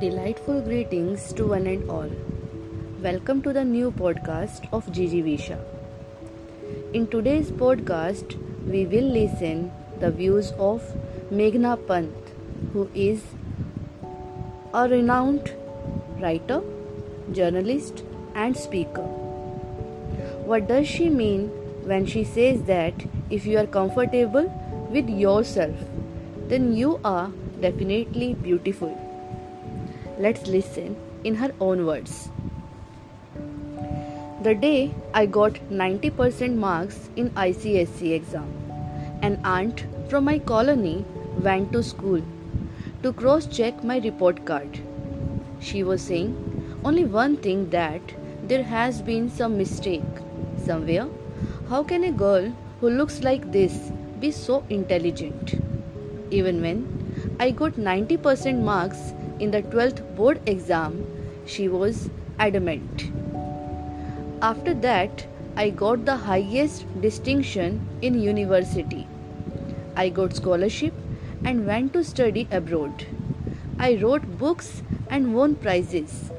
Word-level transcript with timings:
Delightful 0.00 0.60
greetings 0.60 1.32
to 1.32 1.44
one 1.48 1.66
and 1.66 1.90
all. 1.90 2.10
Welcome 3.02 3.42
to 3.42 3.52
the 3.52 3.64
new 3.64 3.90
podcast 3.90 4.68
of 4.72 4.92
Gigi 4.92 5.22
Visha. 5.24 5.58
In 6.92 7.08
today's 7.08 7.50
podcast, 7.50 8.36
we 8.64 8.86
will 8.86 9.08
listen 9.16 9.72
the 9.98 10.12
views 10.12 10.52
of 10.52 10.84
Meghna 11.32 11.72
Pant, 11.88 12.30
who 12.72 12.88
is 12.94 13.24
a 14.72 14.88
renowned 14.88 15.52
writer, 16.20 16.60
journalist, 17.32 18.04
and 18.36 18.56
speaker. 18.56 19.08
What 20.52 20.68
does 20.68 20.86
she 20.86 21.08
mean 21.08 21.48
when 21.82 22.06
she 22.06 22.22
says 22.22 22.62
that 22.70 22.94
if 23.30 23.44
you 23.46 23.58
are 23.58 23.66
comfortable 23.66 24.48
with 24.92 25.08
yourself, 25.08 25.76
then 26.46 26.72
you 26.72 27.00
are 27.04 27.32
definitely 27.60 28.34
beautiful? 28.34 29.07
Let's 30.20 30.48
listen 30.48 30.96
in 31.22 31.36
her 31.36 31.52
own 31.60 31.86
words. 31.86 32.28
The 34.42 34.54
day 34.54 34.92
I 35.14 35.26
got 35.26 35.54
90% 35.70 36.56
marks 36.56 37.08
in 37.14 37.30
ICSE 37.30 38.14
exam, 38.14 38.48
an 39.22 39.40
aunt 39.44 39.84
from 40.08 40.24
my 40.24 40.40
colony 40.40 41.04
went 41.40 41.70
to 41.72 41.84
school 41.84 42.20
to 43.04 43.12
cross 43.12 43.46
check 43.46 43.84
my 43.84 43.98
report 43.98 44.44
card. 44.44 44.80
She 45.60 45.84
was 45.84 46.02
saying 46.02 46.34
only 46.84 47.04
one 47.04 47.36
thing 47.36 47.70
that 47.70 48.02
there 48.42 48.64
has 48.64 49.00
been 49.00 49.30
some 49.30 49.56
mistake 49.56 50.22
somewhere. 50.64 51.06
How 51.68 51.84
can 51.84 52.02
a 52.02 52.10
girl 52.10 52.52
who 52.80 52.90
looks 52.90 53.22
like 53.22 53.52
this 53.52 53.92
be 54.18 54.32
so 54.32 54.64
intelligent? 54.68 55.54
Even 56.32 56.60
when 56.60 57.36
I 57.38 57.52
got 57.52 57.74
90% 57.74 58.60
marks 58.62 59.12
in 59.38 59.50
the 59.50 59.62
12th 59.62 60.16
board 60.16 60.40
exam, 60.46 61.06
she 61.46 61.68
was 61.68 62.10
adamant. 62.38 63.10
After 64.42 64.74
that, 64.74 65.26
I 65.56 65.70
got 65.70 66.04
the 66.04 66.16
highest 66.16 66.86
distinction 67.00 67.86
in 68.02 68.20
university. 68.20 69.06
I 69.96 70.08
got 70.08 70.36
scholarship 70.36 70.94
and 71.44 71.66
went 71.66 71.92
to 71.94 72.04
study 72.04 72.46
abroad. 72.50 73.06
I 73.78 73.96
wrote 73.96 74.38
books 74.38 74.82
and 75.10 75.34
won 75.34 75.56
prizes. 75.56 76.30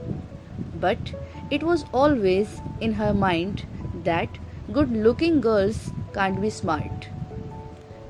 But 0.80 1.14
it 1.52 1.64
was 1.64 1.86
always 1.94 2.61
in 2.80 2.94
her 2.94 3.14
mind 3.14 3.66
that 4.03 4.30
good 4.72 4.92
looking 4.92 5.42
girls 5.42 5.92
can't 6.14 6.39
be 6.42 6.50
smart. 6.50 7.09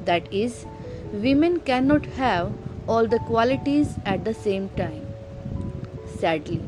That 0.05 0.31
is, 0.31 0.65
women 1.11 1.61
cannot 1.61 2.05
have 2.17 2.51
all 2.93 3.07
the 3.13 3.19
qualities 3.29 3.89
at 4.11 4.25
the 4.25 4.33
same 4.33 4.67
time. 4.77 5.05
Sadly, 6.19 6.61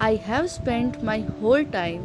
I 0.00 0.16
have 0.26 0.50
spent 0.50 1.02
my 1.02 1.20
whole 1.40 1.64
time 1.64 2.02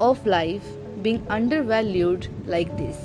of 0.00 0.24
life 0.26 0.68
being 1.02 1.26
undervalued 1.28 2.28
like 2.46 2.76
this. 2.76 3.00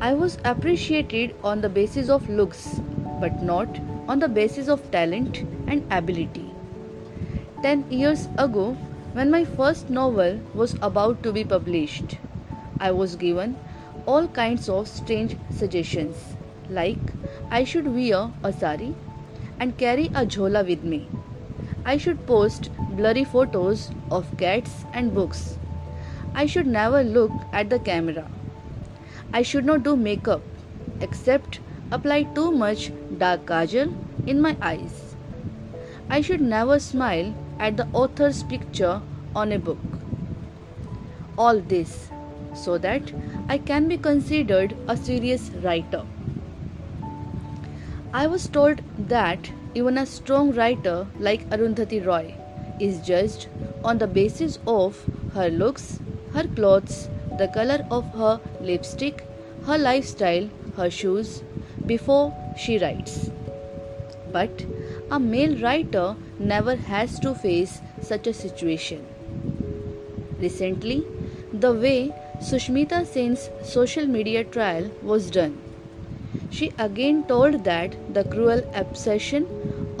I 0.00 0.12
was 0.12 0.36
appreciated 0.44 1.34
on 1.42 1.62
the 1.62 1.70
basis 1.78 2.10
of 2.10 2.28
looks, 2.28 2.80
but 3.20 3.42
not 3.42 3.80
on 4.08 4.18
the 4.18 4.28
basis 4.28 4.68
of 4.68 4.90
talent 4.90 5.38
and 5.66 5.86
ability. 5.90 6.50
Ten 7.62 7.90
years 7.90 8.28
ago, 8.36 8.72
when 9.14 9.30
my 9.30 9.44
first 9.44 9.88
novel 9.88 10.38
was 10.52 10.76
about 10.82 11.22
to 11.22 11.32
be 11.32 11.44
published, 11.44 12.18
I 12.78 12.90
was 12.90 13.16
given 13.16 13.56
all 14.04 14.28
kinds 14.28 14.68
of 14.68 14.88
strange 14.88 15.38
suggestions, 15.50 16.16
like 16.68 17.12
I 17.56 17.62
should 17.70 17.88
wear 17.94 18.20
a 18.48 18.50
sari 18.52 18.94
and 19.60 19.76
carry 19.80 20.06
a 20.20 20.22
jhola 20.34 20.62
with 20.68 20.82
me. 20.92 21.06
I 21.84 21.96
should 22.04 22.22
post 22.26 22.70
blurry 23.00 23.22
photos 23.22 23.84
of 24.10 24.32
cats 24.38 24.72
and 24.92 25.14
books. 25.18 25.42
I 26.34 26.46
should 26.46 26.66
never 26.66 27.02
look 27.04 27.30
at 27.52 27.70
the 27.70 27.78
camera. 27.78 28.24
I 29.32 29.42
should 29.42 29.64
not 29.64 29.84
do 29.84 29.94
makeup 29.94 30.42
except 31.00 31.60
apply 31.92 32.18
too 32.38 32.50
much 32.62 32.90
dark 33.18 33.46
kajal 33.52 33.94
in 34.26 34.40
my 34.40 34.56
eyes. 34.72 35.14
I 36.10 36.20
should 36.22 36.40
never 36.40 36.80
smile 36.80 37.32
at 37.60 37.76
the 37.76 37.86
author's 37.92 38.42
picture 38.54 39.00
on 39.36 39.52
a 39.52 39.60
book. 39.70 40.00
All 41.38 41.60
this 41.60 42.10
so 42.66 42.78
that 42.78 43.14
I 43.48 43.58
can 43.58 43.88
be 43.94 44.02
considered 44.10 44.76
a 44.88 44.96
serious 44.96 45.50
writer. 45.68 46.04
I 48.18 48.28
was 48.28 48.46
told 48.46 48.80
that 49.12 49.50
even 49.74 49.98
a 49.98 50.06
strong 50.06 50.52
writer 50.52 51.08
like 51.18 51.48
Arundhati 51.50 51.98
Roy 52.06 52.34
is 52.78 53.00
judged 53.08 53.48
on 53.82 53.98
the 53.98 54.06
basis 54.06 54.60
of 54.68 55.00
her 55.32 55.48
looks, 55.50 55.98
her 56.32 56.44
clothes, 56.44 57.08
the 57.38 57.48
color 57.48 57.84
of 57.90 58.04
her 58.14 58.40
lipstick, 58.60 59.26
her 59.66 59.76
lifestyle, 59.76 60.48
her 60.76 60.88
shoes, 60.90 61.42
before 61.86 62.32
she 62.56 62.78
writes. 62.78 63.30
But 64.30 64.64
a 65.10 65.18
male 65.18 65.58
writer 65.58 66.14
never 66.38 66.76
has 66.76 67.18
to 67.18 67.34
face 67.34 67.80
such 68.00 68.28
a 68.28 68.32
situation. 68.44 69.04
Recently, 70.38 71.04
the 71.52 71.74
way 71.74 72.14
Sushmita 72.38 73.04
Sen's 73.04 73.50
social 73.64 74.06
media 74.06 74.44
trial 74.44 74.88
was 75.02 75.32
done 75.32 75.63
she 76.56 76.72
again 76.78 77.22
told 77.30 77.64
that 77.64 77.94
the 78.16 78.24
cruel 78.32 78.60
obsession 78.80 79.46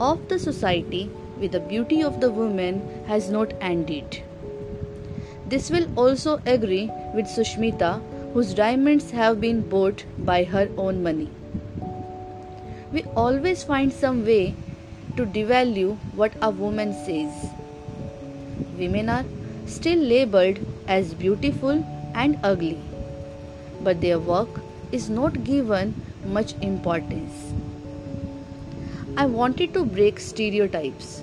of 0.08 0.28
the 0.32 0.38
society 0.38 1.02
with 1.40 1.52
the 1.52 1.60
beauty 1.70 2.02
of 2.08 2.20
the 2.20 2.30
woman 2.30 2.80
has 3.06 3.30
not 3.36 3.54
ended. 3.60 4.22
This 5.46 5.70
will 5.70 5.88
also 5.96 6.40
agree 6.46 6.90
with 7.14 7.26
Sushmita, 7.26 7.90
whose 8.32 8.54
diamonds 8.54 9.10
have 9.10 9.40
been 9.40 9.68
bought 9.68 10.04
by 10.18 10.44
her 10.44 10.68
own 10.76 11.02
money. 11.02 11.28
We 12.92 13.02
always 13.24 13.64
find 13.64 13.92
some 13.92 14.24
way 14.24 14.54
to 15.16 15.26
devalue 15.26 15.96
what 16.14 16.32
a 16.40 16.50
woman 16.50 16.92
says. 17.04 17.50
Women 18.78 19.08
are 19.08 19.24
still 19.66 19.98
labeled 19.98 20.58
as 20.86 21.14
beautiful 21.14 21.84
and 22.14 22.38
ugly, 22.42 22.78
but 23.82 24.00
their 24.00 24.18
work 24.18 24.60
is 24.92 25.10
not 25.10 25.44
given 25.44 25.94
much 26.24 26.54
importance. 26.60 27.52
I 29.16 29.26
wanted 29.26 29.72
to 29.74 29.84
break 29.84 30.18
stereotypes, 30.18 31.22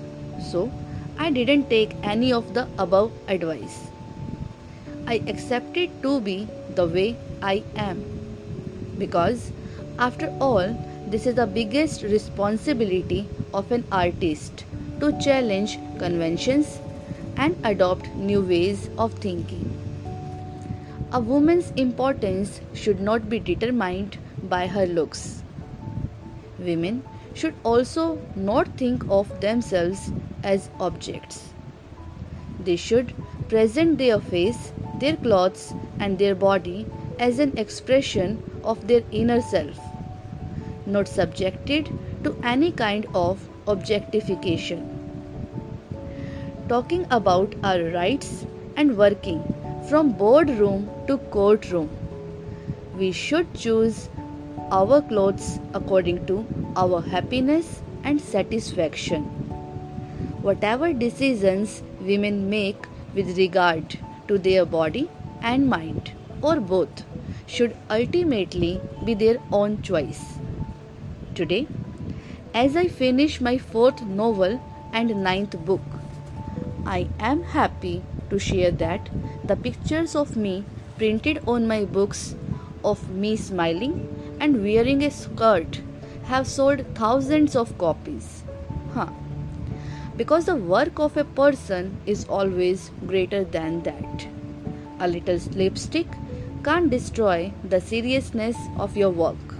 so 0.50 0.70
I 1.18 1.30
didn't 1.30 1.68
take 1.68 1.94
any 2.02 2.32
of 2.32 2.54
the 2.54 2.66
above 2.78 3.12
advice. 3.28 3.88
I 5.06 5.22
accepted 5.26 5.90
to 6.02 6.20
be 6.20 6.48
the 6.74 6.86
way 6.86 7.16
I 7.42 7.62
am 7.76 8.02
because, 8.98 9.52
after 9.98 10.32
all, 10.40 10.74
this 11.08 11.26
is 11.26 11.34
the 11.34 11.46
biggest 11.46 12.02
responsibility 12.02 13.28
of 13.52 13.70
an 13.72 13.84
artist 13.92 14.64
to 15.00 15.12
challenge 15.20 15.78
conventions 15.98 16.78
and 17.36 17.56
adopt 17.64 18.06
new 18.14 18.40
ways 18.40 18.88
of 18.96 19.12
thinking. 19.14 19.68
A 21.12 21.20
woman's 21.20 21.72
importance 21.72 22.60
should 22.72 23.00
not 23.00 23.28
be 23.28 23.38
determined 23.38 24.16
by 24.42 24.66
her 24.66 24.86
looks. 24.86 25.42
Women 26.58 27.02
should 27.34 27.54
also 27.64 28.20
not 28.36 28.68
think 28.76 29.04
of 29.08 29.40
themselves 29.40 30.12
as 30.42 30.68
objects. 30.78 31.52
They 32.60 32.76
should 32.76 33.14
present 33.48 33.98
their 33.98 34.20
face, 34.20 34.72
their 34.98 35.16
clothes, 35.16 35.74
and 35.98 36.18
their 36.18 36.34
body 36.34 36.86
as 37.18 37.38
an 37.38 37.56
expression 37.56 38.42
of 38.64 38.86
their 38.86 39.02
inner 39.10 39.40
self, 39.40 39.78
not 40.86 41.08
subjected 41.08 41.88
to 42.24 42.36
any 42.42 42.72
kind 42.72 43.06
of 43.14 43.48
objectification. 43.66 44.88
Talking 46.68 47.06
about 47.10 47.54
our 47.62 47.82
rights 47.90 48.46
and 48.76 48.96
working 48.96 49.42
from 49.88 50.12
boardroom 50.12 50.88
to 51.06 51.18
courtroom, 51.18 51.90
we 52.96 53.12
should 53.12 53.52
choose 53.54 54.08
our 54.76 55.02
clothes 55.08 55.46
according 55.78 56.18
to 56.28 56.34
our 56.82 57.00
happiness 57.02 57.82
and 58.04 58.20
satisfaction. 58.20 59.24
Whatever 60.46 60.92
decisions 60.94 61.82
women 62.00 62.48
make 62.48 62.86
with 63.14 63.36
regard 63.36 63.98
to 64.28 64.38
their 64.38 64.64
body 64.64 65.10
and 65.42 65.68
mind, 65.68 66.12
or 66.40 66.56
both, 66.58 67.04
should 67.46 67.76
ultimately 67.90 68.80
be 69.04 69.12
their 69.12 69.36
own 69.52 69.82
choice. 69.82 70.22
Today, 71.34 71.66
as 72.54 72.74
I 72.74 72.88
finish 72.88 73.40
my 73.42 73.58
fourth 73.58 74.02
novel 74.02 74.58
and 74.92 75.22
ninth 75.22 75.58
book, 75.66 75.82
I 76.86 77.08
am 77.20 77.42
happy 77.42 78.02
to 78.30 78.38
share 78.38 78.70
that 78.70 79.10
the 79.44 79.56
pictures 79.56 80.16
of 80.16 80.34
me 80.34 80.64
printed 80.96 81.42
on 81.46 81.68
my 81.68 81.84
books 81.84 82.34
of 82.82 83.08
me 83.10 83.36
smiling 83.36 84.21
and 84.42 84.62
wearing 84.66 85.02
a 85.06 85.10
skirt 85.16 85.80
have 86.30 86.46
sold 86.52 86.84
thousands 87.00 87.54
of 87.62 87.76
copies. 87.78 88.42
Huh. 88.94 89.10
Because 90.16 90.46
the 90.46 90.56
work 90.56 90.98
of 90.98 91.16
a 91.16 91.24
person 91.24 91.96
is 92.06 92.24
always 92.38 92.90
greater 93.06 93.44
than 93.44 93.82
that. 93.84 94.26
A 94.98 95.08
little 95.08 95.38
lipstick 95.60 96.06
can't 96.64 96.90
destroy 96.90 97.52
the 97.64 97.80
seriousness 97.80 98.56
of 98.78 98.96
your 98.96 99.10
work. 99.10 99.54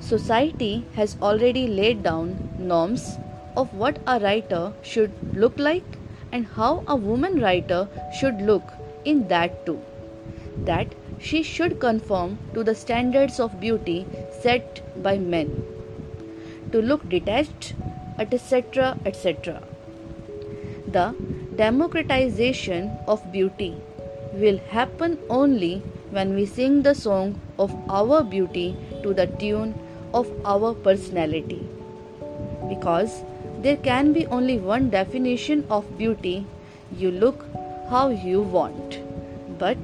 Society 0.00 0.84
has 0.94 1.16
already 1.20 1.66
laid 1.66 2.02
down 2.02 2.36
norms 2.58 3.16
of 3.56 3.72
what 3.74 3.98
a 4.06 4.20
writer 4.20 4.72
should 4.82 5.12
look 5.34 5.58
like 5.58 5.98
and 6.30 6.46
how 6.46 6.84
a 6.86 6.96
woman 6.96 7.40
writer 7.40 7.88
should 8.20 8.40
look 8.42 8.72
in 9.04 9.26
that 9.28 9.64
too. 9.66 9.80
That 10.64 10.94
she 11.18 11.42
should 11.42 11.78
conform 11.80 12.38
to 12.54 12.62
the 12.62 12.74
standards 12.74 13.40
of 13.40 13.60
beauty 13.60 14.06
set 14.42 14.82
by 15.02 15.16
men, 15.18 15.50
to 16.72 16.82
look 16.82 17.08
detached, 17.08 17.74
etc. 18.18 18.98
etc. 19.04 19.62
The 20.88 21.14
democratization 21.56 22.90
of 23.06 23.32
beauty 23.32 23.74
will 24.32 24.58
happen 24.70 25.18
only 25.28 25.82
when 26.10 26.34
we 26.34 26.46
sing 26.46 26.82
the 26.82 26.94
song 26.94 27.40
of 27.58 27.74
our 27.88 28.22
beauty 28.22 28.76
to 29.02 29.14
the 29.14 29.26
tune 29.26 29.74
of 30.14 30.30
our 30.44 30.74
personality. 30.74 31.66
Because 32.68 33.22
there 33.60 33.76
can 33.76 34.12
be 34.12 34.26
only 34.26 34.58
one 34.58 34.90
definition 34.90 35.64
of 35.70 35.98
beauty 35.98 36.46
you 36.96 37.10
look 37.10 37.46
how 37.90 38.08
you 38.08 38.42
want. 38.42 39.00
But 39.58 39.78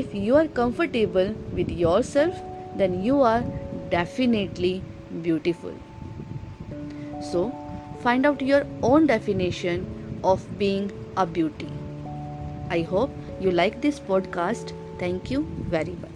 if 0.00 0.14
you 0.14 0.36
are 0.36 0.46
comfortable 0.46 1.34
with 1.58 1.70
yourself, 1.70 2.40
then 2.76 3.02
you 3.02 3.22
are 3.22 3.44
definitely 3.90 4.82
beautiful. 5.22 5.74
So, 7.20 7.52
find 8.02 8.26
out 8.26 8.42
your 8.42 8.66
own 8.82 9.06
definition 9.06 10.20
of 10.22 10.46
being 10.58 10.90
a 11.16 11.26
beauty. 11.26 11.72
I 12.70 12.82
hope 12.82 13.10
you 13.40 13.50
like 13.50 13.80
this 13.80 13.98
podcast. 14.00 14.72
Thank 14.98 15.30
you 15.30 15.46
very 15.70 15.96
much. 16.02 16.15